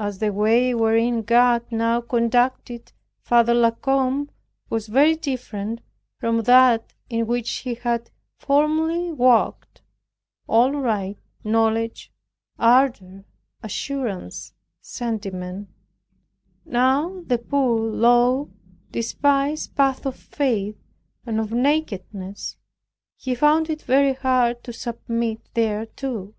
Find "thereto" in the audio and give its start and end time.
25.54-26.34